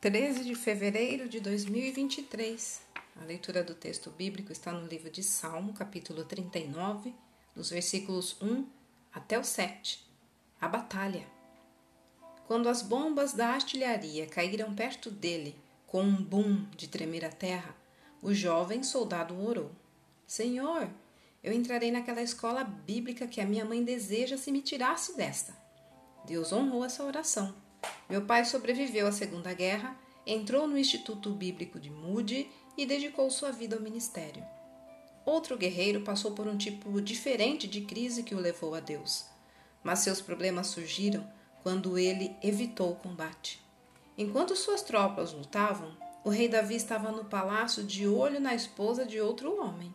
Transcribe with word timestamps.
13 0.00 0.44
de 0.44 0.54
fevereiro 0.54 1.28
de 1.28 1.40
2023. 1.40 2.82
A 3.20 3.24
leitura 3.24 3.64
do 3.64 3.74
texto 3.74 4.10
bíblico 4.12 4.52
está 4.52 4.70
no 4.70 4.86
livro 4.86 5.10
de 5.10 5.24
Salmo, 5.24 5.72
capítulo 5.72 6.24
39, 6.24 7.12
dos 7.52 7.70
versículos 7.70 8.40
1 8.40 8.64
até 9.12 9.36
o 9.36 9.42
7. 9.42 10.08
A 10.60 10.68
batalha. 10.68 11.26
Quando 12.46 12.68
as 12.68 12.80
bombas 12.80 13.32
da 13.32 13.48
artilharia 13.48 14.28
caíram 14.28 14.72
perto 14.72 15.10
dele, 15.10 15.56
com 15.84 16.04
um 16.04 16.22
boom 16.22 16.64
de 16.76 16.86
tremer 16.86 17.24
a 17.24 17.30
terra, 17.30 17.74
o 18.22 18.32
jovem 18.32 18.84
soldado 18.84 19.36
orou: 19.44 19.72
Senhor, 20.28 20.88
eu 21.42 21.52
entrarei 21.52 21.90
naquela 21.90 22.22
escola 22.22 22.62
bíblica 22.62 23.26
que 23.26 23.40
a 23.40 23.46
minha 23.46 23.64
mãe 23.64 23.82
deseja 23.82 24.38
se 24.38 24.52
me 24.52 24.62
tirasse 24.62 25.16
desta. 25.16 25.58
Deus 26.24 26.52
honrou 26.52 26.84
essa 26.84 27.02
oração 27.02 27.52
meu 28.08 28.22
pai 28.22 28.44
sobreviveu 28.44 29.06
à 29.06 29.12
Segunda 29.12 29.52
Guerra, 29.52 29.94
entrou 30.26 30.66
no 30.66 30.78
Instituto 30.78 31.30
Bíblico 31.30 31.78
de 31.78 31.90
Moody 31.90 32.50
e 32.76 32.86
dedicou 32.86 33.30
sua 33.30 33.50
vida 33.50 33.76
ao 33.76 33.82
ministério. 33.82 34.44
Outro 35.26 35.58
guerreiro 35.58 36.00
passou 36.00 36.32
por 36.32 36.46
um 36.46 36.56
tipo 36.56 37.00
diferente 37.02 37.68
de 37.68 37.82
crise 37.82 38.22
que 38.22 38.34
o 38.34 38.40
levou 38.40 38.74
a 38.74 38.80
Deus, 38.80 39.26
mas 39.82 39.98
seus 39.98 40.22
problemas 40.22 40.68
surgiram 40.68 41.26
quando 41.62 41.98
ele 41.98 42.34
evitou 42.42 42.92
o 42.92 42.96
combate. 42.96 43.60
Enquanto 44.16 44.56
suas 44.56 44.80
tropas 44.80 45.32
lutavam, 45.32 45.94
o 46.24 46.30
rei 46.30 46.48
Davi 46.48 46.76
estava 46.76 47.12
no 47.12 47.26
palácio 47.26 47.84
de 47.84 48.06
olho 48.06 48.40
na 48.40 48.54
esposa 48.54 49.04
de 49.04 49.20
outro 49.20 49.60
homem. 49.60 49.94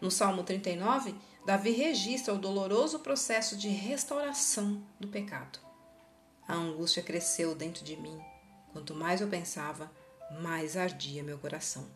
No 0.00 0.10
Salmo 0.10 0.42
39, 0.42 1.14
Davi 1.44 1.70
registra 1.70 2.32
o 2.32 2.38
doloroso 2.38 3.00
processo 3.00 3.56
de 3.56 3.68
restauração 3.68 4.82
do 4.98 5.08
pecado. 5.08 5.71
A 6.46 6.54
angústia 6.54 7.02
cresceu 7.02 7.54
dentro 7.54 7.84
de 7.84 7.96
mim. 7.96 8.18
Quanto 8.72 8.94
mais 8.94 9.20
eu 9.20 9.28
pensava, 9.28 9.90
mais 10.40 10.76
ardia 10.76 11.22
meu 11.22 11.38
coração. 11.38 11.86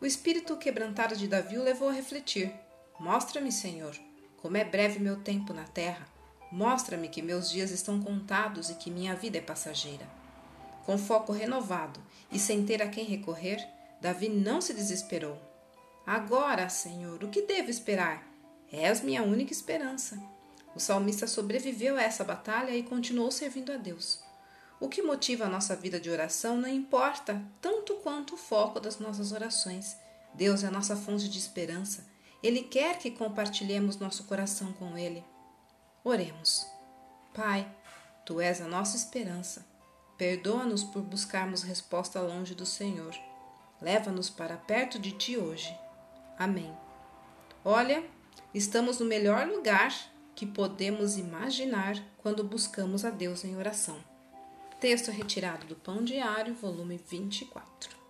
O 0.00 0.06
espírito 0.06 0.56
quebrantado 0.56 1.16
de 1.16 1.26
Davi 1.26 1.58
o 1.58 1.62
levou 1.62 1.88
a 1.88 1.92
refletir. 1.92 2.52
Mostra-me, 3.00 3.50
Senhor, 3.50 3.96
como 4.36 4.56
é 4.56 4.64
breve 4.64 4.98
meu 4.98 5.20
tempo 5.20 5.52
na 5.52 5.64
terra. 5.64 6.06
Mostra-me 6.52 7.08
que 7.08 7.22
meus 7.22 7.50
dias 7.50 7.70
estão 7.70 8.00
contados 8.00 8.70
e 8.70 8.74
que 8.74 8.90
minha 8.90 9.14
vida 9.14 9.38
é 9.38 9.40
passageira. 9.40 10.06
Com 10.84 10.96
foco 10.96 11.32
renovado 11.32 12.00
e 12.30 12.38
sem 12.38 12.64
ter 12.64 12.80
a 12.80 12.88
quem 12.88 13.04
recorrer, 13.04 13.66
Davi 14.00 14.28
não 14.28 14.60
se 14.60 14.72
desesperou. 14.72 15.36
Agora, 16.06 16.68
Senhor, 16.68 17.24
o 17.24 17.28
que 17.28 17.42
devo 17.42 17.70
esperar? 17.70 18.24
És 18.70 19.00
minha 19.00 19.22
única 19.22 19.52
esperança. 19.52 20.16
O 20.76 20.78
salmista 20.78 21.26
sobreviveu 21.26 21.96
a 21.96 22.02
essa 22.02 22.22
batalha 22.22 22.76
e 22.76 22.82
continuou 22.82 23.30
servindo 23.30 23.72
a 23.72 23.78
Deus. 23.78 24.20
O 24.78 24.90
que 24.90 25.00
motiva 25.00 25.46
a 25.46 25.48
nossa 25.48 25.74
vida 25.74 25.98
de 25.98 26.10
oração 26.10 26.58
não 26.58 26.68
importa 26.68 27.42
tanto 27.62 27.94
quanto 27.94 28.34
o 28.34 28.36
foco 28.36 28.78
das 28.78 28.98
nossas 28.98 29.32
orações. 29.32 29.96
Deus 30.34 30.62
é 30.62 30.66
a 30.66 30.70
nossa 30.70 30.94
fonte 30.94 31.30
de 31.30 31.38
esperança. 31.38 32.06
Ele 32.42 32.60
quer 32.60 32.98
que 32.98 33.10
compartilhemos 33.10 33.96
nosso 33.96 34.24
coração 34.24 34.70
com 34.74 34.98
Ele. 34.98 35.24
Oremos. 36.04 36.66
Pai, 37.32 37.66
Tu 38.26 38.38
és 38.38 38.60
a 38.60 38.68
nossa 38.68 38.98
esperança. 38.98 39.66
Perdoa-nos 40.18 40.84
por 40.84 41.00
buscarmos 41.00 41.62
resposta 41.62 42.20
longe 42.20 42.54
do 42.54 42.66
Senhor. 42.66 43.16
Leva-nos 43.80 44.28
para 44.28 44.58
perto 44.58 44.98
de 44.98 45.12
Ti 45.12 45.38
hoje. 45.38 45.74
Amém. 46.38 46.76
Olha, 47.64 48.04
estamos 48.52 48.98
no 48.98 49.06
melhor 49.06 49.46
lugar 49.46 50.14
que 50.36 50.46
podemos 50.46 51.16
imaginar 51.16 52.00
quando 52.18 52.44
buscamos 52.44 53.04
a 53.04 53.10
Deus 53.10 53.44
em 53.44 53.56
oração. 53.56 53.98
Texto 54.78 55.10
retirado 55.10 55.66
do 55.66 55.74
Pão 55.74 56.04
Diário, 56.04 56.54
volume 56.54 57.00
24. 57.08 58.05